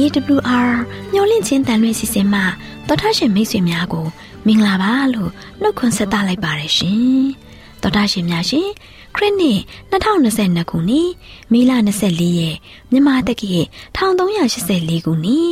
[0.00, 0.70] AWR
[1.12, 2.40] မျော်လင့်ခြင်းတန်လွင့်စီစဉ်မှ
[2.88, 4.06] တော်ထရှင်မိတ်ဆွေများကို
[4.46, 5.30] မင်္ဂလာပါလို့
[5.60, 7.22] နှုတ်ခွန်းဆက်သလိုက်ပါတယ်ရှင်။
[7.82, 8.68] တော်ထရှင်များရှင်
[9.16, 9.60] ခရစ်နှစ်
[9.92, 11.10] 2022ခုနှစ်
[11.52, 11.72] မေလ
[12.06, 12.56] 24ရက်
[12.90, 13.48] မြန်မာတက္ကီ
[13.96, 15.50] 1384ခုနှစ်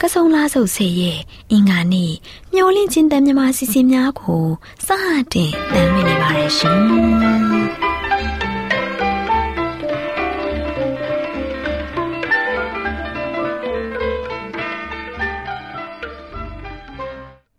[0.00, 1.18] ကဆုံလာဆုပ်ဆေရဲ့
[1.50, 2.12] အင်္ဂါနေ့
[2.54, 4.44] မျော်လင့်ခြင်းတန်မြမစီစဉ်များကို
[4.86, 4.88] စ
[5.32, 6.80] တင်တန်လွင့်နေပါတယ်ရှင်။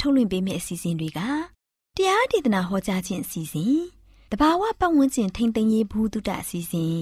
[0.00, 1.20] ထုတ်လွှင့်ပေးမယ့်အစီအစဉ်တွေက
[1.96, 3.78] တရားဒေသနာဟောကြားခြင်းအစီအစဉ်
[4.32, 6.96] တဘာဝပတ်ဝန်းကျင်ထိန်းသိမ်းရေးဘူးတုတအစီအစဉ်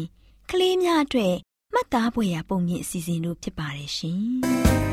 [0.50, 1.34] ကလေးများအတွက်
[1.72, 4.22] မှတ်သားဖွယ်ရာပုံမြင့်အစီအစဉ်တို့ဖြစ်ပါတယ်ရှင်။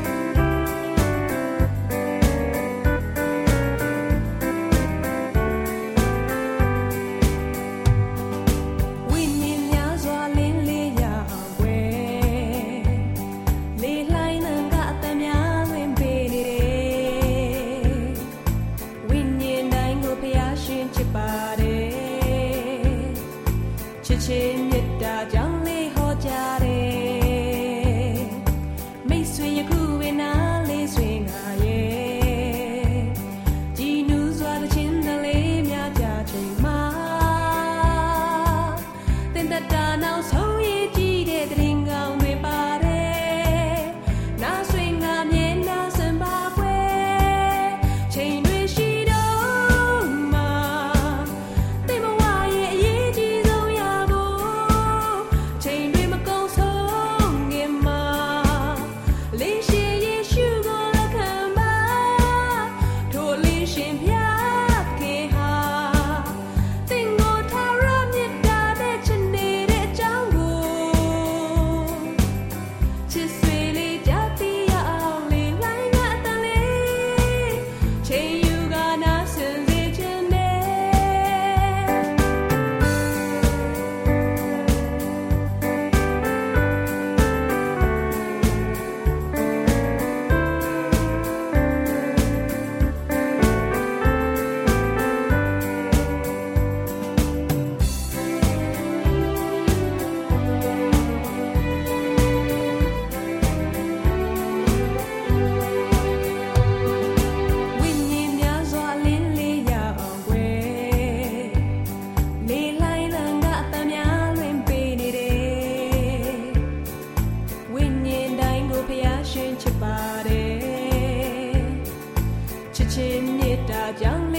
[124.00, 124.29] 将。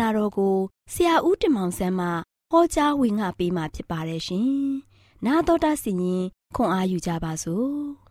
[0.00, 0.56] နာတော်ကို
[0.92, 2.08] ဆရာဦးတင်မောင်ဆန်းမှ
[2.50, 4.50] ဟောကြားဝင်ငါပေးมาဖြစ်ပါတယ်ရှင်။
[5.26, 6.24] နာတော်တာစီရင်
[6.56, 7.70] ခွန်အားယူကြပါစို့။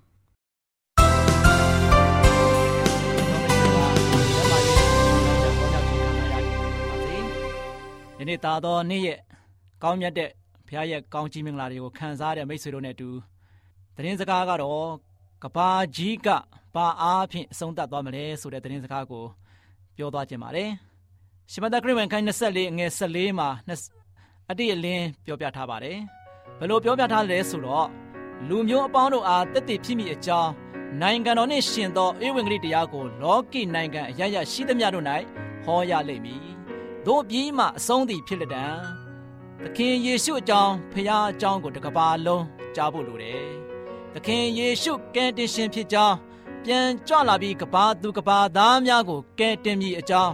[8.19, 9.19] ယနေ့သာသောနေ့ရဲ့
[9.83, 10.29] ကောင်းမြတ်တဲ့
[10.67, 13.09] ဘုရားရဲ့ကောင်းကြီးမင်္ဂလာတွေကိုခံစားရတဲ့မိတ်ဆွေတို့နဲ့အတူ
[13.95, 14.89] သတင်းစကားကတော့
[15.43, 16.27] ကဘာကြီးက
[16.75, 19.25] ဘာအားဖြင့်အဆုံးသတ်သွားမလဲဆိုတဲ့သတင်းစကားကို
[19.99, 20.69] ပြောသွားခြင်းပါတယ်။
[21.51, 23.49] ရှမသက်ခရစ်ဝင်ခိုင်း24အငယ်14မှာ
[24.51, 25.97] အတိအလင်းပြောပြထားပါတယ်။
[26.59, 27.87] ဘယ်လိုပြောပြထားလဲဆိုတော့
[28.47, 30.51] လူမျိုးအပေါင်းတို့အားတက်တည်ဖြစ်မိအကြောင်း
[31.01, 35.05] နိုင်ငံတော်နှင့်ရှင်သောဧဝံဂေလိတရားကိုလောကီနိုင်ငံအရရရှိသမျှတို့၌
[35.63, 36.45] ဟောရလိမ့်မည်။
[37.07, 38.65] တို့ပြီးမှအဆုံးသည်ဖြစ်လက်တံ။
[39.63, 42.43] သခင်ယေရှုအကြောင်းဖခင်အကြောင်းကိုတကဘာလုံး
[42.75, 43.43] ကြားဖို့လိုတယ်။
[44.13, 46.15] သခင်ယေရှုကယ်တင်ရှင်ဖြစ်ကြောင်း
[46.65, 50.33] ပြန်ကြွလာပြီးကဘာသူကဘာသားများကိုကယ်တင်မည်အကြောင်း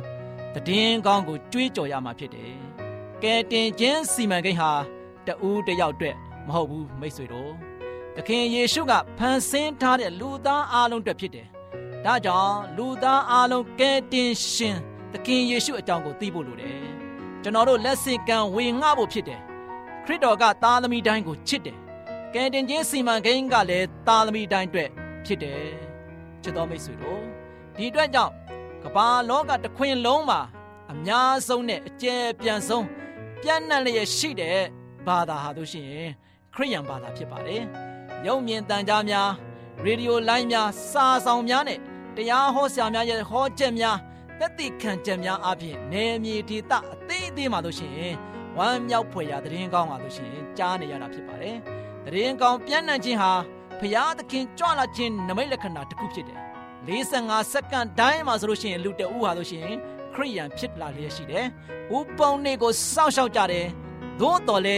[0.68, 2.54] တည်င်းကောင်းကိုကြွေးကြော်ရမှာဖြစ်တယ်။
[3.24, 4.72] ကယ်တင်ခြင်းစီမံကိန်းဟာ
[5.28, 6.16] တဦးတယောက်အတွက်
[6.48, 7.52] မဟုတ်ဘူးမိတ်ဆွေတို့။
[8.16, 11.48] သခင်ယေရှုကဖန်ဆင်းထားတဲ့လူသားအလုံးအတွက်ဖြစ်တယ်။
[12.06, 14.78] ဒါကြောင့်လူသားအလုံးကယ်တင်ရှင်
[15.14, 16.80] သခင်ယေရှုအကြောင်းကိုသိဖို့လိုတယ်။
[17.44, 19.42] ကျွန်တော်တို့လက်ဆင့်ကမ်းဝေငှဖို့ဖြစ်တယ်။
[20.06, 21.78] ခရစ်တော်ကသားသမီးတိုင်းကိုချစ်တယ်။
[22.34, 24.90] ကယ်တင်ခြင်းစီမံကိန်းကလည်းသားသမီးတိုင်းအတွက်
[25.26, 25.66] ဖြစ်တယ်။
[26.46, 27.22] ချစ်တော်မိတ်ဆွေတို့
[27.78, 28.34] ဒီအတွက်ကြောင့်
[28.84, 30.40] ကမ္ဘာလောကတစ်ခွင်လုံးမှာ
[30.92, 32.86] အများဆုံးနဲ့အကျယ်ပြန့်ဆုံး
[33.42, 34.60] ပြန့်နှံ့လျက်ရှိတဲ့
[35.08, 36.10] ဘာသာဟာတို့ရှိရင်
[36.54, 37.62] ခရိယန်ဘာသာဖြစ်ပါတယ်။
[38.28, 39.30] ရုံမြင်တန်ကြားများ
[39.84, 41.80] ရေဒီယိုလိုင်းများစာဆောင်များနဲ့
[42.16, 43.98] တရားဟောဆရာများရဲ့ဟောချက်များ
[44.40, 48.16] တက်တိခံချက်များအပြင်နေမြေဒေသအသေးအသေးမှာတို့ရှိရင်
[48.58, 51.58] ဝမ်းမြောက်ဖွယ်ရာသတင်းကောင်းပါလို့ရှိရင်ကြားနေရတာဖြစ်ပါတယ်။
[52.06, 53.32] သတင်းကောင်းပြန့်နှံ့ခြင်းဟာ
[53.80, 56.40] ဖရာသခင်ကြွလာခြင်းနမိတ်လက္ခဏာတစ်ခုဖြစ်တယ်
[56.88, 59.76] 45စက္ကန့်တိုင်းမှာဆိုလို့ရှိရင်လူတအူဟာလို့ရှိရင်
[60.14, 61.46] ခရိယန်ဖြစ်လာလျက်ရှိတယ်။
[61.98, 63.66] ဥပုံနေကိုစောင့်ရှောက်ကြတယ်။
[64.20, 64.78] သို့တော်လဲ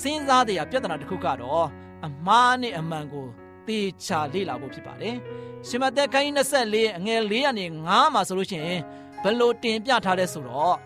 [0.00, 1.66] စဉ်းစားတဲ့အပြဿနာတစ်ခုကတော့
[2.06, 3.26] အမားနဲ့အမှန်ကို
[3.66, 5.16] သေချာလေ့လာဖို့ဖြစ်ပါတယ်။
[5.68, 8.80] ရှင်မသက်ခိုင်း24အငယ်4ကနေ9မှာဆိုလို့ရှိရင်
[9.22, 10.76] ဘလို့တင်ပြထားလဲဆိုတော့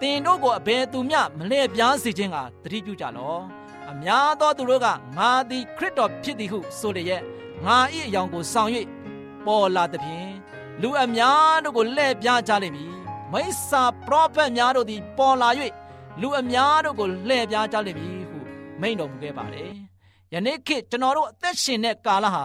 [0.00, 3.36] တင်တို့ကိုအဘယ်သူမျှမလဲပြားစေခြင်းကတတိပြုကြလော။
[3.90, 4.86] အများသောသူတို့က
[5.16, 7.22] ငါသည်ခရစ်တော်ဖြစ်သည်ဟုဆိုလျက်
[7.64, 8.70] ငါ၏အယောင်ကိုဆောင်၍
[9.46, 10.32] ပေါ်လာသဖြင့်
[10.82, 12.94] လူအများတို့ကိုလှည့်ပြားကြလိမ့်မည်
[13.32, 15.48] မိစ္ဆာပရောဖက်များတို့သည်ပေါ်လာ၍
[16.20, 18.38] လူအများတို့ကိုလှည့်ပြားကြလိမ့်မည်ဟု
[18.80, 19.72] မိန့်တော်မူခဲ့ပါတယ်
[20.32, 22.44] ယနေ့ခေတ်ကျွန်တော်တို့အသက်ရှင်တဲ့ကာလဟာ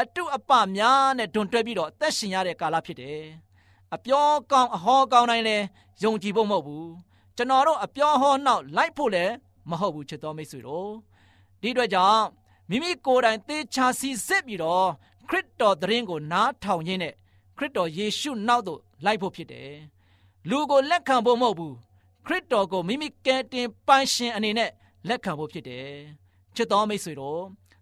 [0.00, 3.22] အတုအပများနဲ့ဒွန်တွဲပြီးတော့အသက်ရှင်ရတဲ့ကာလဖြစ်တယ်
[3.94, 5.56] အပြောကောင်းအဟောကောင်းတိုင်းလဲ
[6.02, 6.90] ယုံကြည်ဖို့မဟုတ်ဘူး
[7.36, 9.32] ကျွန်တော်တို့အပြောဟောနောက်လိုက်ဖို့လည်း
[9.70, 10.90] မဟုတ်ဘူးချစ်တော်မိတ်ဆွေတို့
[11.60, 12.24] ဒီအတွက်ကြောင့်
[12.70, 14.88] မိမိကိုယ်တိုင်သေချာစီစစ်ပြီးတော့
[15.28, 17.14] ခရစ်တော်သတင်းကိုနားထောင်ရင်းနဲ့
[17.56, 19.72] ခရစ်တော်ယေရှုနောက်သို့လိုက်ဖို့ဖြစ်တယ်။
[20.48, 21.74] လူကိုလက်ခံဖို့မဟုတ်ဘူး။
[22.26, 24.70] ခရစ်တော်ကိုမိမိကယ်တင်ပိုင်ရှင်အနေနဲ့
[25.08, 25.88] လက်ခံဖို့ဖြစ်တယ်။
[26.56, 27.40] ချစ်တော်မိတ်ဆွေတို့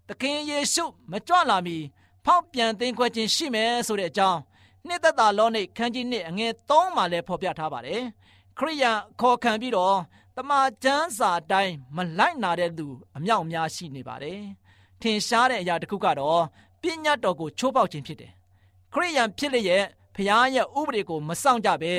[0.09, 1.77] သခင်ယေရှုမကြွလာမီ
[2.25, 4.41] ဖောက်ပြန်သိမ်းခွဲခြင်းရှိမယ်ဆိုတဲ့အကြောင်း
[4.87, 8.03] နှစ်သက်တာလောနိခန်းကြီးနှစ်အငယ်3မှာလည်းဖော်ပြထားပါတယ်။
[8.59, 9.97] ခရိယန်ခေါ်ခံပြီးတော့
[10.39, 14.41] တမန်ကျမ်းစာအတိုင်းမလိုက်နာတဲ့သူအမြောက်အများရှိနေပါတယ်။
[15.01, 16.43] ထင်ရှားတဲ့အရာတစ်ခုကတော့
[16.83, 18.33] ပညာတော်ကိုချိုးပေါက်ခြင်းဖြစ်တယ်။
[18.93, 21.93] ခရိယန်ဖြစ်လျက်ဖျားရဲ့ဥပဒေကိုမစောင့်ကြဘဲ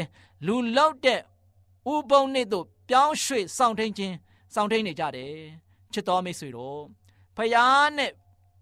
[0.46, 1.20] လူလောက်တဲ့
[1.94, 4.16] ဥပုံနဲ့တို့ပြောင်းရွှေ့စောင့်ထိန်ခြင်း
[4.54, 5.34] စောင့်ထိန်နေကြတယ်။
[5.94, 6.80] ချစ်တော်မိတ်ဆွေတို့
[7.38, 8.12] ဖျားနဲ့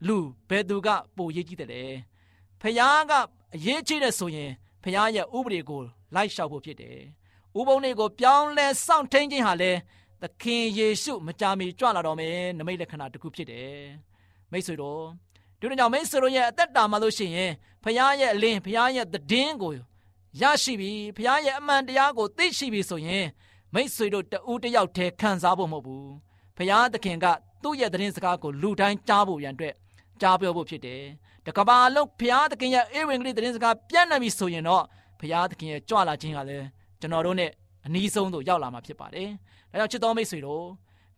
[0.08, 0.18] လူ
[0.50, 1.84] ဘယ်သူကပိုရေးကြည့်တယ်လဲ။
[2.62, 3.12] ဖျားက
[3.56, 4.52] အရေးကြီးတဲ့ဆိုရင်
[4.84, 5.82] ဖျားရဲ့ဥပဒေကို
[6.16, 7.00] လိုက်လျှောက်ဖို့ဖြစ်တယ်။
[7.60, 9.72] ဥပုံတွေကိုပြောင်းလဲစောင့်ထိန်ခြင်းဟာလေ
[10.22, 13.76] သခင်ယေရှုမကြာမီကြွလာတော်မယ်နမိတ်လက္ခဏာတစ်ခုဖြစ်တယ်။
[14.52, 15.02] မိတ်ဆွေတို့
[15.60, 17.52] ဒီလိုကြောင့်မိတ်ဆွေတို့ရဲ့အသက်တာမှာလို့ရှိရင်
[17.84, 19.72] ဖခင်ရဲ့အလင်းဖခင်ရဲ့သတင်းကို
[20.42, 23.26] ရရှိပြီဖခင်ရဲ့အမှန်တရားကိုသိရှိပြီဆိုရင်
[23.74, 26.10] မိတ်ဆွေတို့တဦးတယောက်တည်းခံစားဖို့မဟုတ်ဘူး
[26.58, 27.26] ဖခင်သခင်က
[27.64, 29.76] သူ့ရဲ့သတင်းစကားကိုလူတိုင်းကြားဖို့ရန်အတွက်
[30.22, 31.02] ကြားပြောဖို့ဖြစ်တယ်
[31.46, 34.84] တကဘာလုံးဖခင်သခင်ရဲ့အေဝင်ကလေးသတင်းစကားပြန့်နှံ့ပြီဆိုရင်တော့
[35.20, 36.66] ဖခင်သခင်ရဲ့ကြွလာခြင်းကလည်း
[37.00, 37.52] ကျွန်တော်တို့နဲ့
[37.86, 39.30] အနည်းဆုံးသို့ရောက်လာမှာဖြစ်ပါတယ်
[39.72, 40.66] ဒါကြောင့်ချစ်တော်မိတ်ဆွေတို့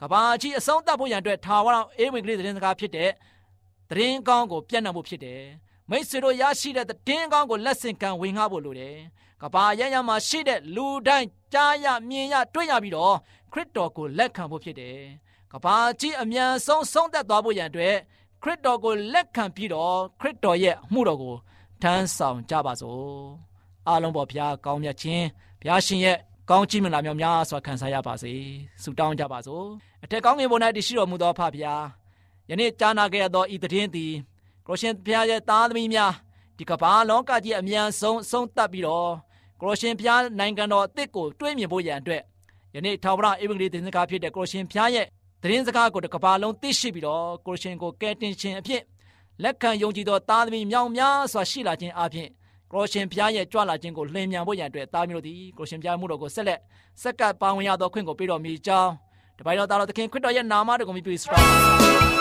[0.01, 3.11] ကဘာကြီးအဆုံးသတ်ဖို့ရန်အတွက်ထာဝရအေဝင်ကလေးသတင်းစကားဖြစ်တဲ့
[3.89, 5.41] သတင်းကောင်းကိုပြန့်နှံ့ဖို့ဖြစ်တယ်
[5.89, 8.95] မိတ်ဆွေတို့ရရှိတဲ့သတင်းကောင်းကိုလက်ဆင့်ကမ်းဝင်ငှဖို့လိုတယ်
[9.41, 13.15] ကဘာရရမှာရှိတဲ့လူတိုင်းကြားရမြင်ရတွေ့ရပြီးတော့
[13.51, 14.97] ခရစ်တော်ကိုလက်ခံဖို့ဖြစ်တယ်
[15.51, 17.95] ကဘာကြီးအမြန်ဆုံးဆုံးသက်သွားဖို့ရန်အတွက်
[18.43, 21.35] ခရစ်တော်ကိုလက်ခံပြီးတော့ခရစ်တော်ရဲ့အမှုတော်ကို
[21.81, 23.07] ထမ်းဆောင်ကြပါစို့
[23.87, 25.25] အားလုံးပေါ်ဘုရားကောင်းမြတ်ခြင်း
[25.61, 26.17] ဘုရားရှင်ရဲ့
[26.49, 28.33] ကောင်းချီးမင်္ဂလာများများစွာခံစားရပါစေ
[28.83, 29.65] ဆုတောင်းကြပါစို့
[30.03, 31.83] အထက်ကောင်းငယ်ပေါ်၌တရှိတော်မူသောဖဖျား
[32.49, 34.13] ယနေ့ကြားနာခဲ့ရသောဤသတင်းသည်
[34.67, 36.13] ကိုရှင်ဘုရားရဲ့သားသမီးများ
[36.57, 39.11] ဒီကမ္ဘာလောကကြီးအမြန်ဆုံးဆုံးသတ်ပြီးတော့
[39.59, 42.23] ခကိုရရှင်ဘုရားနိုင်ငံတော်အသစ်ကိုတွေးမြင်ဖို့ရန်အတွက်
[42.75, 45.05] ယနေ့ထာဝရဧဝံဂေလိသင်စကားဖြစ်တဲ့ကိုရရှင်ဘုရားရဲ့
[45.41, 48.81] သတင်းစကားကိုတစ်ကဘာလုံးသိရှိပြီးတော့ကိုရရှင်ကိုကယ်တင်ခြင်းအဖြစ်
[49.43, 52.29] လက်ခံယုံကြည်သောသားသမီးမြောင်များစွာရှိလာခြင်းအပြင်
[52.73, 56.59] ကိုရှင်ဘုရားရဲ့ကြွလာခြင်းကိုလှင်မြန်ဖို့ရန်အတွက်သားမျိုးတို့သည်ကိုရှင်ဘုရားမှုတော်ကိုဆက်လက်
[57.01, 58.91] စက္ကပ်ပါဝင်ရသောခွင့်ကိုပေးတော်မူကြောင်း
[59.37, 62.16] တပိုင်တော်သားတော်သခင်ခရစ်တော်ရဲ့နာမတော်ကိုမြှုပ်ပြီးစတော်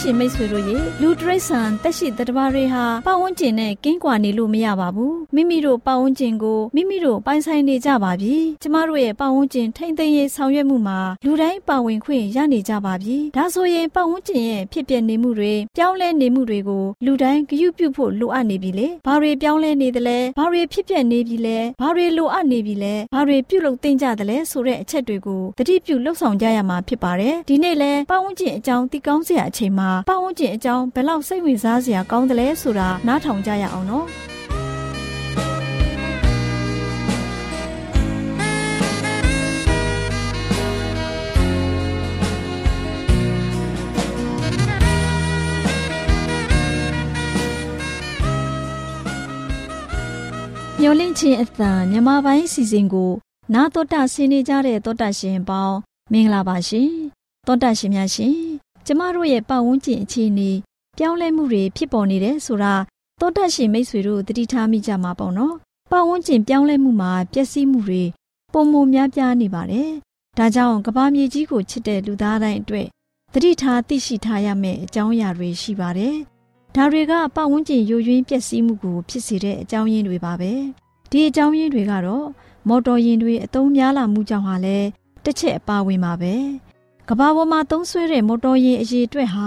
[0.00, 34.08] ရှင်မိတ်ဆွေတို့ရေလူတရိษံတက်ရှိတတဘာတွေဟာပတ်ဝန်းကျင်နဲ့ကင်းကွာနေလို့မရပါဘူးမိမိတို့ပတ်ဝန်းကျင်ကိုမိမိတို့ပိုင်ဆိုင်နေကြပါပြီကျမတို့ရဲ့ပတ်ဝန်းကျင်ထိမ့်သိမ်းရေးဆောင်ရွက်မှုမှာလူတိုင်းပါဝင်ခွင့်ရနေကြပါပြီဒါဆိုရင်ပတ်ဝန်းကျင်ရဲ့ဖြစ်ပျက်နေမှုတွေပြောင်းလဲနေမှုတွေကိုလူတိုင်းဂရုပြုဖို့လိုအပ်နေပြီလေဘာတွေပြောင်းလဲနေသလဲဘာတွေဖြစ်ပျက်နေပြီလဲဘာတွေလိုအပ်နေပြီလဲဘာတွေပြုလုပ်သင့်ကြသလဲဆိုတဲ့အချက်တွေကိုတတိပြုလှုပ်ဆောင်ကြရမှာဖြစ်ပါတယ်ဒီနေ့လဲပတ်ဝန်းကျင်အကြောင်းသိကောင်းစရာအချိန်မှာပတ်ဝန်းကျင်အကြောင်းဘယ်လောက်စိတ်ဝင်စားစရာကောင်းတယ်လဲဆိုတာနားထောင်ကြရအောင်နော်တ
[50.80, 53.12] မျော်လင့်ခြင်းအသံမြန်မာပိုင်းစီစဉ်ကို
[53.54, 55.76] နာတော်တာဆင်းနေကြတဲ့တောတာရှင်ပေါင်း
[56.12, 56.90] မင်္ဂလာပါရှင်
[57.46, 58.36] တောတာရှင်များရှင်
[58.86, 60.50] ကျမတို့ရဲ့ပတ်ဝန်းကျင်အခြေအနေ
[60.98, 62.74] ပြောင်းလဲမှုတွေဖြစ်ပေါ်နေတယ်ဆိုတာ
[63.20, 65.54] တောတာရှင်မိတ်ဆွေတို့သတိထားမိကြမှာပေါ့နော်
[65.90, 68.02] ပတ်ဝန်းကျင်ပြောင်းလဲမှုမှာပျက်စီးမှုတွေ
[68.52, 69.90] ပုံမများပြားနေပါတယ်
[70.38, 72.86] ဒါကြောင့်ကဘာမြေကြီးကိုချစ်တဲ့လူသားတိုင်းအတွက်
[73.32, 76.16] သတိထားသိရှိထားရမယ့်အကြောင်းအရာတွေရှိပါတယ်
[76.74, 80.52] ဒါတွေကပတ်ဝန်းကျင်ယိုယွင်းပျက်စီးမှုကိုဖြစ်စေတဲ့အကြောင်းရင်းတွေပါပဲ
[81.10, 82.26] ဒီအကြောင်းရင်းတွေကတော့
[82.68, 84.86] မော်တော်ယာဉ်တွေအသုံးများလာမှုကြောင့်ဟာလည်း
[85.24, 86.34] တစ်ချက်အပါဝင်ပါပဲ
[87.08, 89.46] ကဘာပေါ်မှာသုံးဆွဲတဲ့မော်တော်ယာဉ်အရေးအတွက်ဟာ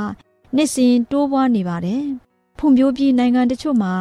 [0.55, 2.05] နှစ်စဉ်တိုးပွားနေပါတယ်
[2.57, 3.93] ဖွံ့ဖြိုးပြီးနိုင်ငံတချို့မှာ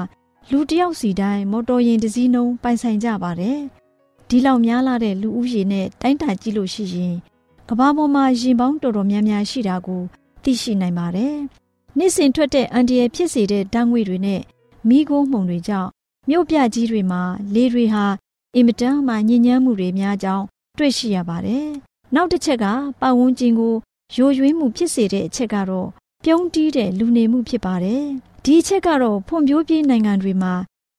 [0.50, 3.58] လူတယောက်စီတိုင်းမော်တော်ယာဉ်တစ်စီးနှုန်းပိုင်ဆိုင်ကြပါတယ်
[4.28, 7.14] ဒီလောက်များလာတဲ့လူဦးရေနဲ့တိုင်းတာကြည့်လို့ရှိရင်
[7.68, 10.02] ကဘာပေါ်မှာရင်ပေါင်းတော်တော်များများရှိတာကို
[10.42, 11.34] သိရှိနိုင်ပါတယ်
[11.98, 14.40] နှစ်စဉ်ထွက်တဲ့အန်ဒီရဖြစ်စေတဲ့ဓာတ်ငွေတွေနဲ့
[14.88, 15.90] မိခိုးမှုန်တွေကြောင့်
[16.28, 17.22] မြို့ပြကြီးတွေမှာ
[17.54, 18.04] လေတွေဟာ
[18.54, 20.44] အင်မတန်မှညဉ့်ညမ်းမှုတွေများကြောင်း
[20.78, 21.68] တွေ့ရှိရပါတယ်။
[22.14, 22.66] နောက်တစ်ချက်က
[23.00, 23.74] ပတ်ဝန်းကျင်ကို
[24.14, 25.88] ယိုယွင်းမှုဖြစ်စေတဲ့အချက်ကတော့
[26.24, 28.04] ပြုံးတီးတဲ့လူနေမှုဖြစ်ပါတယ်။
[28.44, 30.54] ဒီအချက်ကတော့ဖွံ့ဖြိုးပြီးနိုင်ငံတွေမှာ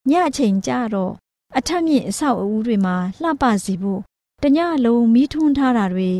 [0.09, 1.13] ညအချိန်ကြတော့
[1.57, 4.01] အထက်မြင့်အဆောက်အဦတွေမှာလှပစေဖို့
[4.43, 6.11] တညလုံးမီးထွန်းထားတာတွေ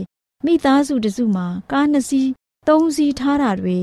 [0.46, 2.30] မိသားစုတစုမှာကားနှစ်စီး
[2.68, 3.78] သုံးစီးထားတာတွေ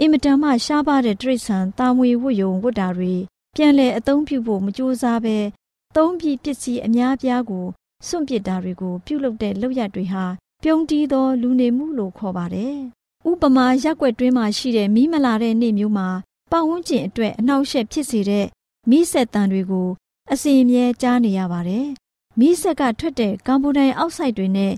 [0.00, 3.12] အင်မတန်မှရှားပါတဲ့တရိษံတာမွေဝတ်ယုံဝတ်တာတွေ
[3.56, 5.38] ပြန်လည်အသုံးပြုဖို့မကြိုးစားဘဲ
[5.96, 7.66] သုံးပြီးပစ္စည်းအများပြားကို
[8.06, 10.24] စွန့်ပစ်တာတွေကိုပြုလုပ်တဲ့လုပ်ရက်တွေဟာ
[10.62, 12.76] ပြုံးတီးသောလူနေမှုလို့ခေါ်ပါတယ်။
[13.30, 16.08] ဥပမာရက်ွက်တွင်းမှာရှိတဲ့မီးမလာတဲ့နေ့မျိုးမှာ
[16.50, 18.46] ပတ်ဝန်းကျင်အတွက်အနှောက်အယှက်ဖြစ်စေတဲ့
[18.90, 19.88] မီးဆက်တံတွေကို
[20.32, 21.86] အစီအမြဲကြားနေရပါတယ်။
[22.40, 24.72] မီးဆက်ကထွက်တဲ့ကာဗွန်ဒိုင်အောက်ဆိုက်တွေနဲ့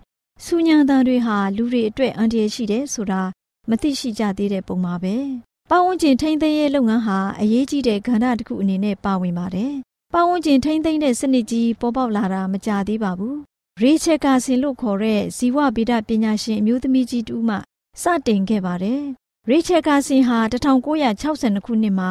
[0.44, 3.23] ဆူညံတံတွေဟာလူတွေအတွက်အန္တရာယ်ရှိတယ်ဆိုတာ
[3.70, 5.14] မသိရှိကြသေးတဲ့ပုံပါပဲ။
[5.70, 9.73] ပတ်ဝန်းကျင်ထိန်းသိမ်းရေးလုပ်ငန်းဟာအရေးကြီးတဲ့ကဏ္ဍတစ်ခုအနေနဲ့ပါဝင်ပါတယ်
[10.12, 13.37] ပတ်ဝန်းကျင်ထိမ့်သိမ့်တဲ့စနစ်ကြီးပေါ်ပေါက်လာတာမကြသေးပါဘူး။
[13.83, 17.57] ရေချယ်ကာဆင်လို့ခေါ်တဲ့ဇီဝဗေဒပညာရှင်အမျိုးသမီးကြီးတူမှ
[18.03, 19.03] စတင်ခဲ့ပါတယ်။
[19.51, 22.11] ရေချယ်ကာဆင်ဟာ1962ခုနှစ်မှာ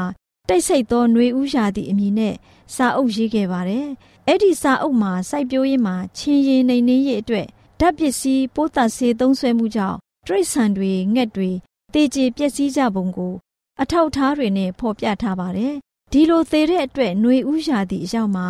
[0.49, 2.36] တိတ်ဆိတ်သောနှွေဦးရာသီအမည်နဲ့
[2.76, 3.88] စာအုပ်ရေးခဲ့ပါတယ်။
[4.28, 7.47] အဲ့ဒီစာအုပ်မှာစိုက်ပျိုးရေးမှာချင်းရင်နှိမ်နှင်းရေးအတွက်
[7.80, 11.49] ဓာတ်ပစ္စည်းပိုးသတ်ဆေးသုံးစွဲမှုကြောင့်တရိတ်ဆန်တွေငှက်တွေ
[11.93, 13.34] တေကျေပျက်စီးကြပုံကို
[13.82, 15.73] အထောက်အထားတွေနဲ့ဖော်ပြထားပါတယ်။
[16.12, 18.47] ဒီလိုသေတဲ့အတွက်နှွေဦးရာသီအရောက်မှာ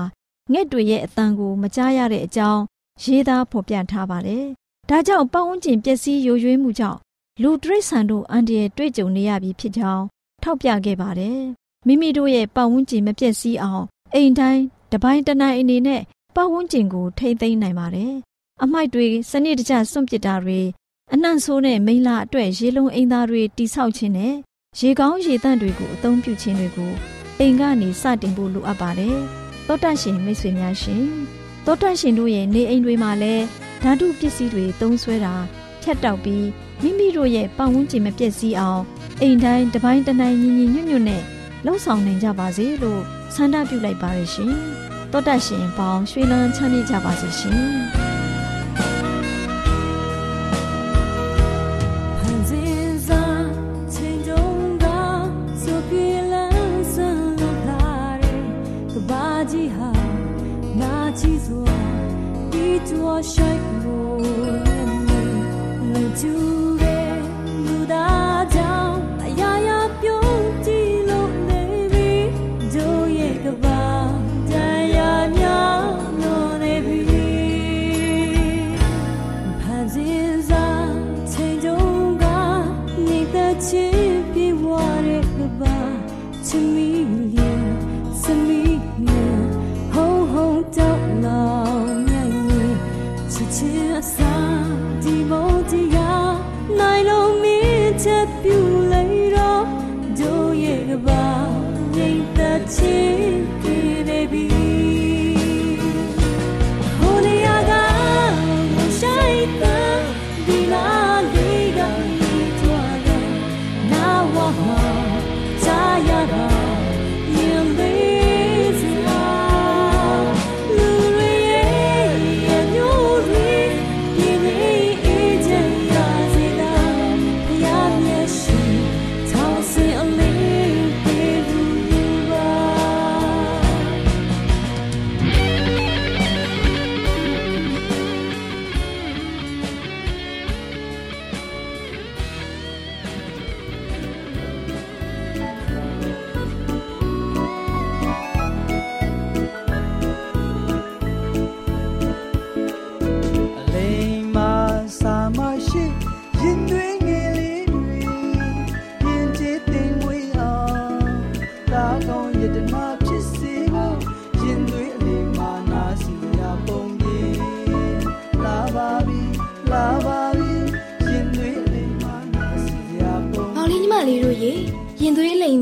[0.52, 2.64] ငှက်တွေရဲ့အတန်ကိုမကြားရတဲ့အကြောင်း
[3.02, 4.46] ရေးသားဖော်ပြထားပါတယ်။
[4.90, 7.00] ဒါကြောင့်ပတ်ဝန်းကျင်ပျက်စီးယိုယွင်းမှုကြောင့်
[7.42, 10.04] လူတရိษံတို့အန္တရာယ်တွေ့ကြုံနေရပြီဖြစ်ကြောင်း
[10.44, 11.40] ထောက်ပြခဲ့ပါတယ်။
[11.88, 16.02] မိမိတို့ရဲ့ပတ်ဝန်းကျင်မပျက်စီးအောင်အိမ်တိုင်းတပိုင်းတနိုင်အနေနဲ့
[16.36, 18.14] ပတ်ဝန်းကျင်ကိုထိမ့်သိမ်းနိုင်ပါတယ်။
[18.64, 20.60] အမိုက်တွေစနစ်တကျစွန့်ပစ်တာတွေ
[21.14, 24.34] အနှံ့ဆိုးတဲ့မိလာအတွက်ရေလုံးအိမ်သားတွေတိဆောက်ခြင်းနဲ့
[24.80, 26.92] ရေကောင်းရေသန့်တွေကိုအသုံးပြုခြင်းတွေကို
[27.40, 29.18] အိမ်ကနေစတင်ဖို့လိုအပ်ပါတယ်။
[29.68, 31.06] သောတရှင်မိတ်ဆွေများရှင်
[31.66, 33.46] သောတရှင်တို့ရဲ့နေအိမ်တွေမှာလည်း
[33.84, 35.36] ဓာတုပစ္စည်းတွေသုံးစွဲတာ
[35.82, 36.48] ဖြတ်တောက်ပြီး
[36.82, 38.82] မိမိတို့ရဲ့ပတ်ဝန်းကျင်မပျက်စီးအောင်
[39.22, 41.24] အိမ်တိုင်းတစ်ပိုင်းတစ်နိုင်ညီညီညွတ်ညွတ်နဲ့
[41.66, 43.02] လှုပ်ဆောင်နိုင်ကြပါစေလို့
[43.36, 44.54] ဆန္ဒပြုလိုက်ပါရရှင်။
[45.12, 47.64] သောတရှင်ပေါင်းရွှေလန်းချမ်းမြေ့ကြပါစေရှင်။
[61.16, 61.64] 一座，
[62.52, 63.60] 一 dò đi
[66.22, 66.53] dò.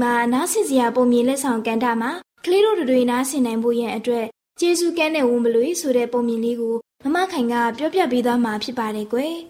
[0.04, 2.12] မှာနားဆင်စရာပုံမြင်လက်ဆောင်ကန်တာမှာ
[2.45, 4.25] ကလေးတို့တွေနားဆင်နိုင်ဖို့ရန်အတွက်
[4.60, 9.34] ကျေးဇူးကမ်းတဲ့ဝန်ပလွေဆိုတဲ့ပုံမြင်လေးကိုမမခိုင်ကပြောပြပေးသွားမှာဖြစ်ပါတယ်ကွယ်။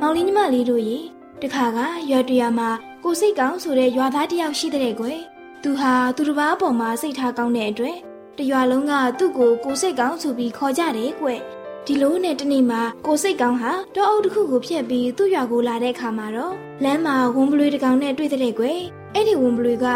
[0.00, 0.98] မောင်လေးညီမလေးတို့ရေ
[1.42, 1.78] တခါက
[2.10, 2.68] ရွာတရွာမှာ
[3.04, 5.18] ကိုစိတ်ကောင်းဆိုတဲ့ရွာသားတယောက်ရှိတဲ့ကွယ်။
[5.62, 7.96] သူဟာသူတစ်ပါးအပေါ်မှာစိတ်ထားကောင်းတဲ့အတွက်
[8.38, 11.40] တရွာလုံးကသူ့ကိုကိုစိတ်ကောင်းဆိုပြီးခေါ်ကြတယ်ကွယ်။
[11.90, 18.80] ဒီလိုနဲ့တနေ့မှာကိုစိတ်ကောင်းဟာတောအုပ်တစ်ခုကိုဖျက်ပြီးသူ့ရွာကိုလာတဲ့အခါမှာတော့လမ်းမှာဝန်ပလွေတစ်ကောင်နဲ့တွေ့တဲ့ကွယ်။
[19.14, 19.86] အဲ့ဒီဝန်ပလွေက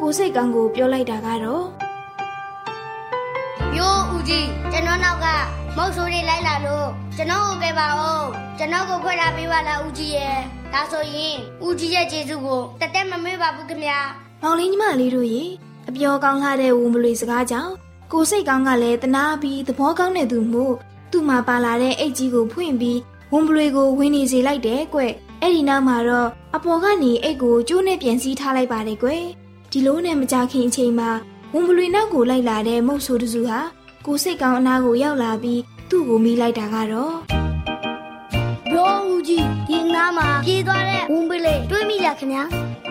[0.00, 1.64] ကိုစိတ်ကောင်းကိုပြောလိုက်တာကတော့
[3.76, 5.26] ယိုးဦးကြီးကျွန်တော်နောက်က
[5.76, 8.24] မုတ်ဆိုးတွေလိုက်လာလို့ကျွန်တော်ကိုကယ်ပါဦး
[8.58, 10.38] ကျွန်တော်ကိုခွဲထားပေးပါလားဦးကြီးရဲ့
[10.72, 13.98] ဒါဆိုရင်ဦးကြီးရဲ့ကျေးဇူးကိုတသက်မမေ့ပါဘူးခင်ဗျာ
[14.42, 15.42] မောင်လေးညီမလေးတို့ရေ
[15.88, 17.72] အပြောကောင်းလာတဲ့ဝန်ပလွေစကားကြောင့်
[18.12, 20.76] ကိုစိတ်ကောင်းကလည်းတနာပြီးသဘောကောင်းတဲ့သူမို့
[21.12, 22.98] သူ့မှာပါလာတဲ့အိတ်ကြီးကိုဖွင့်ပြီး
[23.32, 25.00] ဝန်ပလွေကိုဝင်နေစေလိုက်တယ်ကွ
[25.40, 29.08] အဲ့ဒီနောက်မှာတော့အပေါ်ကနေအိတ်ကိုကျိုးနဲ့ပြန်စည်းထားလိုက်ပါတယ်ကွ
[29.70, 31.10] ဒီလိုနဲ့မကြခင်အချိန်မှာ
[31.54, 33.60] ဝန်ပလွေနောက်ကိုလိုက်လာတဲ့မုတ်ဆိုးတစုဟာ
[34.06, 37.14] ကိုစိတ်ကောင်းအနာကိုရောက်လာပြီးသူ့ကိုမိလိုက်တာကတော့
[38.72, 42.42] ဘောဦးကြီးဒီနားမှာပြေးသွားတဲ့ဝန်ပလေတွေးမိလားခင်ဗျာ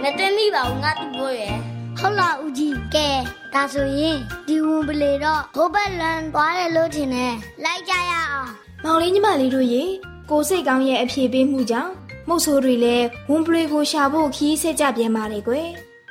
[0.01, 1.55] မတွေးမိပါဘူးငါသူ့ဘိုးရဲ့
[1.99, 3.09] ဟုတ်လားဦးကြီးကဲ
[3.53, 7.33] ဒါဆိုရင်ဒီဝန်ပလေတော့ဟိုဘက်လန်သွားတယ်လို့ထင်တယ်
[7.63, 8.49] လိုက်ကြရအောင်
[8.83, 9.83] မောင်လေးညီမလေးတို့ရေ
[10.29, 11.91] ကိုစိတ်ကောင်းရဲ့အဖြေပေးမှုကြောင့်
[12.27, 15.69] မုတ်ဆိုးတွေလည်းဝန်ပလွေကိုရှာဖို့ခီးဆက်ကြပြန်ပါတယ်ကွယ်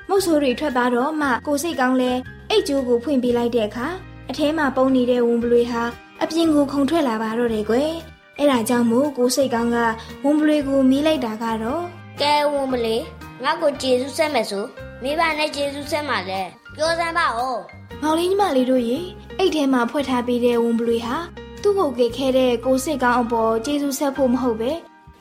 [0.09, 2.13] မုတ်ဆိုးတွေထွက်သွားတော့မှကိုစိတ်ကောင်းလဲ
[2.51, 3.87] အိတ်ကျိုးကိုဖွင့်ပေးလိုက်တဲ့အခါ
[4.31, 5.83] အထဲမှာပုံနေတဲ့ဝန်ပလွေဟာ
[6.23, 7.91] အပြင်ကိုခုန်ထွက်လာပါတော့တယ်ကွယ်
[8.39, 9.79] အဲ့ဒါကြောင့်မို့ကိုစိတ်ကောင်းက
[10.25, 11.83] ဝန်ပလွေကိုမီးလိုက်တာကတော့
[12.21, 12.97] ကဲဝန်ပလေ
[13.45, 14.65] ငါ့ကိုကျေးဇူးဆက်မယ်ဆို
[15.03, 16.43] မိဘနဲ့ကျေးဇူးဆက်မှာလဲ
[16.83, 17.61] ပြောစမ်းပါဦး
[18.03, 18.99] မောင်လေးညီမလေးတို့ရေ
[19.39, 21.17] အိတ်ထဲမှာဖွက်ထားပေးတဲ့ဝန်ပလွေဟာ
[21.63, 24.73] သူ့ကိုကေခဲတဲ့ကိုစိတ်ကောင်းအပေါ်ကျေးဇူးဆက်ဖို့မဟုတ်ပဲ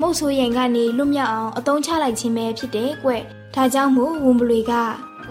[0.02, 3.12] မုတ်ဆိုးရင်ကနေလွတ်မြောက်အောင်အသုံးချလိုက်ခြင်းပဲဖြစ်တယ်ကွ။
[3.56, 4.74] ဒါကြောင့်မို့ဝန်ပလွေက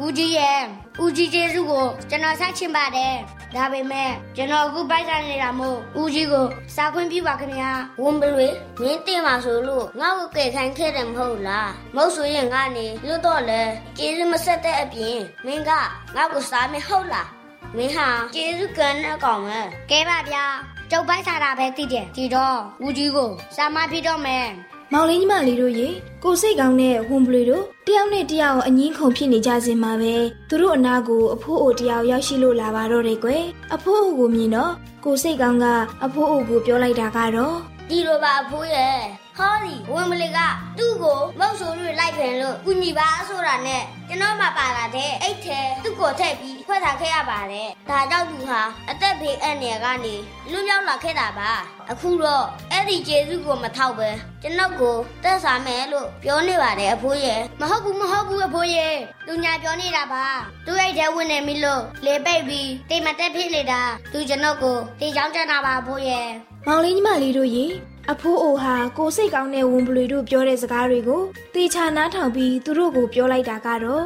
[0.02, 0.60] ဦးကြီးရဲ့
[1.02, 3.14] ဦးကြီးကျေးဇူးကိုကျွန်တော်ဆက်ချင်ပါတယ်
[3.54, 7.70] ဒါပေမဲ့ကျွန်တော်အခုပိုက်ဆိုင်နေတာမို့ဦးကြီးကိုစာခွင့်ပြုပါခင်ဗျာ
[8.02, 8.48] ဝန်ပလွေ
[8.80, 13.62] မင်းတင်ပါဆိုလို့ငါ့ကိုကယ်ခိုင်းခဲ့တယ်မဟုတ်လားမဟုတ်ဆိုရင်ငါနေလွတ်တော့လေ
[13.98, 15.70] ကျေးဇူးမဆက်တဲ့အပြင်မင်းက
[16.16, 17.28] ငါ့ကိုစားမဟုတ်လား
[17.76, 20.44] မင်းဟာကျေးဇူးကန်တဲ့ကောင်ပဲကဲပါဗျာ
[20.90, 24.46] ကျုပ်ပိုက်စားတာပဲသိတယ်ဒီတော့ဦးကြီးကိုစာမဖြစ်တော့မယ်
[24.92, 25.88] မောင်လေးညီမလေးတို့ရေ
[26.24, 30.14] ကိုစိတ်ကောင်းတဲ့ဝန်ပလွေတို့တယောက်နဲ့တယောက်အငင်းခုန်ဖြစ်နေကြစဉ်မှာပဲ
[30.48, 33.42] သူတို့အနာကိုအဖိုးအိုတယောက်ရောက်ရှိလို့လာပါတော့တယ်ကွယ်။
[33.74, 34.72] အဖိုးအိုကိုမြင်တော့
[35.04, 35.66] ကိုစိတ်ကောင်းက
[36.04, 37.56] အဖိုးအိုကိုပြောလိုက်တာကတော့
[37.90, 38.98] ဒီလိုပါအဖိုးရဲ့
[39.38, 40.38] ဟောဒီဝင်မလေးက
[40.78, 50.14] သူ့ကိုမုတ်ဆိုးတွေလိုက်ဖင်လို့ကုညီပါဆိုတာနဲ့ကျွန်တော်မှပါလာတဲ့အိတ်ထဲသူ့ကိုထည့်ပြီးဖွက်ထားခဲ့ရပါတယ်ဒါကြောင့်သူဟာအသက်ဘေးအန္တရာယ်ကနေ
[50.50, 51.50] လွတ်မြောက်လာခဲ့တာပါ
[51.90, 54.08] အခုတော့အဲ့ဒီကျေးဇူးကိုမထောက်ပဲ
[54.42, 58.96] ကျွန်တော်ကိုတက်စားမယ်လို့ပြောနေပါတယ်အဖိုးရဲ့မဟုတ်ဘူးမဟုတ်ဘူးအဖိုးရဲ့
[59.26, 60.26] သူညာပြောနေတာပါ
[60.66, 63.80] သူအိတ်ထဲဝင်နေပြီလို့လေပိတ်ပြီးတိမ်မတက်ဖြစ်နေတာ
[64.12, 66.28] သူကျွန်တော်ကိုတေချောင်းချတာပါအဖိုးရဲ့
[66.66, 67.66] မောင်လေးညီမလေးတို့ရေ
[68.12, 71.22] အဖိုးအိုဟာကိုစိတ်ကောင်းတဲ့ဝန်ပလွေတို့ပြောတဲ့စကားတွေကို
[71.54, 74.04] တေချာနားထောင်ပြီးသူတို့ကိုပြောလိုက်တာကတော့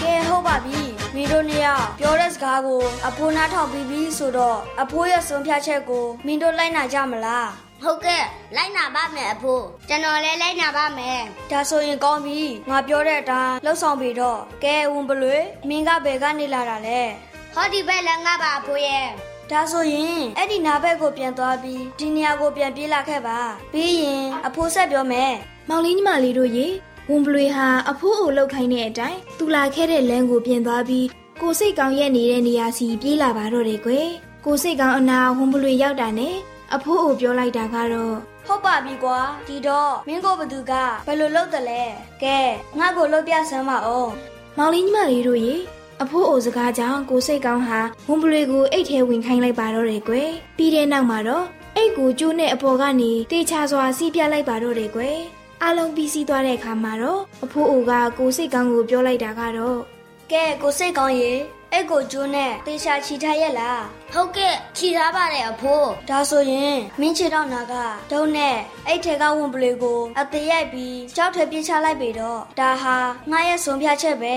[0.00, 0.80] ကဲဟုတ်ပါပြီ
[1.14, 7.48] မင်းတို့နှစ်ယောက်ပြောတဲ့စကားကိုအဖိုးနားထောင်ပြီးပြီဆိုတော့အဖိုးရဲ့ဆုံးဖြတ်ချက်ကိုမင်းတို့လိုက်နာကြမလား
[7.82, 8.24] ဟုတ်ကဲ့
[8.56, 15.36] လိုက်နာပါမယ်အဖိုးကျွန်တော်လည်းလိုက်နာပါမယ်ဒါဆိုရင်ကောင်းပြီငါပြောတဲ့အတိုင်းလှုပ်ဆောင်ပြီးတော့ကဲဝင်ပလွေ
[15.68, 17.00] မင်းကဘယ်ကနေလာတာလဲ
[17.54, 19.06] ဟောဒီဘက်လည်းငါပါအဖိုးရဲ့
[19.50, 23.38] ဒါဆိုရင်အဲ့ဒီနားဘက်ကိုပြန်သွားပြီးဒီနေရာကိုပြန်ပြေးလာခဲ့ပါ
[23.72, 25.32] ပြီးရင်အဖိုးဆက်ပြောမယ်
[25.68, 26.66] မောင်လေးညီမလေးတို့ရေ
[27.10, 31.06] ဝန်ပလွေဟာအဖိုးအိုလောက်ခိုင်းတဲ့အတိုင်းသူလာခဲ့တဲ့လမ်းကိုပြင်သွားပြီး
[31.40, 34.08] ကိုစိတ်ကောင်းရဲ့နေတဲ့နေရာစီပြေးလာပါတော့တယ်ကွယ်
[34.44, 36.34] ကိုစိတ်ကောင်းအနာဝန်ပလွေရောက်တာနဲ့
[36.74, 40.72] အဖိုးအိုပြောလိုက်တာကတော့ဟုတ်ပါပြီကွာဒီတော့မင်းကိုဘသူက
[41.06, 41.82] ဘယ်လိုလုပ်တယ်လဲ
[42.22, 42.38] ကဲ
[42.78, 44.12] ငါ့ကိုလှုပ်ပြစမ်းပါအောင်
[44.58, 45.54] မောင်လေးညီမလေးတို့ရေ
[46.02, 51.44] အဖိုးအိုစကားကြောင့်ကိုစိတ်ကောင်းဟာဝန်ပလွေကိုအိတ်ထဲဝင်ခိုင်းလိုက်ပါတော့တယ်ကွယ်ပြီးတဲ့နောက်မှာတော့
[51.76, 55.18] အိတ်ကိုကျိုးနဲ့အပေါ်ကနေတေချာစွာစီးပြလိုက်ပါတော့တယ်ကွယ်
[55.62, 59.78] အားလုံးပြီးစီးသွားတဲ့အခါမှာတော့အဖိုးအိုကကိုစိတ်ကောင်းကိုပြောလိုက်တာကတော့
[60.32, 61.32] ကဲကိုစိတ်ကောင်းရေ
[61.72, 63.82] အဲ့ကိုကျိုးနဲ့တေချာချီထားရက်လား
[64.12, 67.74] ဟုတ်ကဲ့ခြိထားပါတယ်အဖိုးဒါဆိုရင်မင်းချေတော့နာက
[68.12, 72.96] ဒုံနဲ့အဲ့ထဲကဝင်ပလေကိုအသေးရိုက်ပြီးကြောက်ထဲပြေးချလိုက်ပြီတော့ဒါဟာ
[73.30, 74.36] ငါရဲ့ဆုံးဖြတ်ချက်ပဲ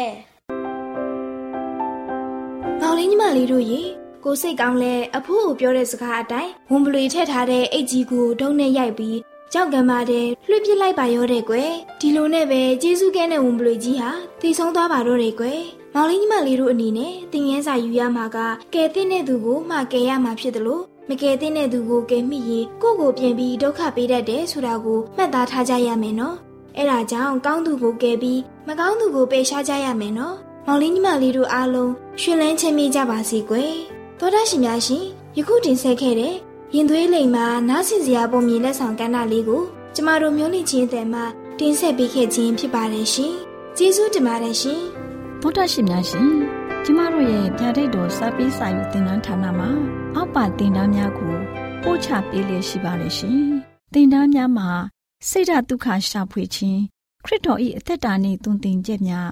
[2.82, 3.82] မောင်လေးညီမလေးတို့ရေ
[4.24, 9.18] ကိုစိတ်ကောင်းလဲအဖိုးကိုပြောတဲ့စကားအတိုင်းဝန်ပလွေထည့်ထားတဲ့အိတ်ကြီးကိုဒုံနဲ့ရိုက်ပြီး
[9.54, 15.62] ကြောက်ကံပါတဲ့လွှတ်ပစ်လိုက်ပါရောတဲ့ကွယ်ဒီလိုနဲ့ပဲကျေးဇူးကဲတဲ့ဝန်ပလွေကြီးဟာတည်ဆုံးသွားပါတော့တယ်ကွယ်
[15.96, 18.38] မောင်လေးညီမလေးတို့အနေနဲ့တင်ငန်းစာယူရမှာက
[18.74, 26.36] ကဲတဲ့တဲ့သူကိုမှကယ်ရမှာဖြစ်တယ်လို့မကယ်တဲ့တဲ့သူကိုကယ်မိရင်ကိုယ့်ကိုပြင်ပြီးဒုက္ခပေးတတ်တယ်ဆိုတာကိုမှတ်သားထားကြရမယ်နော်
[26.78, 33.74] အဲ့ဒါကြောင့်ကောင်းသူကိုကယ်ပြီးမကောင်းသူကိုပယ်ရှားကြရမယ်နော် မောင်လေးညီမလေးတို့အားလုံးရှင်လန်းချမ်းမြေ့ကြပါစေကွယ်
[34.20, 35.04] သောတာရှင်များရှင်
[35.38, 36.36] ယခုတင်ဆက်ခဲ့တဲ့
[36.76, 39.64] ရင်သွေးလိမ်မှာနားဆင်စရာပုံမြင်လက်ဆောင်ကဏ္ဍလေးကို
[39.96, 41.24] ကျမတို့မျိုးလင့်ချင်းတဲ့မှာ
[41.60, 43.34] တင်ဆက်ပေးခဲ့ခြင်းဖြစ်ပါတယ်ရှင်
[43.78, 44.82] ကျေးဇူးတင်ပါတယ်ရှင်
[45.42, 46.30] ဗုဒ္ဓရှင်များရှင်
[46.84, 49.70] ကျမတို့ရဲ့ဗျာဒိတ်တော်စပေးစာယူတင်နန်းဌာနမှာ
[50.16, 51.36] အောက်ပါတင်ဒားများကို
[51.84, 53.40] ပို့ချပေးလျက်ရှိပါတယ်ရှင်
[53.94, 54.70] တင်ဒားများမှာ
[55.30, 56.82] ဆိဒ္ဓတုခရှာဖွေခြင်း
[57.26, 59.32] ခရစ်တော်၏အသက်တာနှင့်တုန်တင်ချက်များ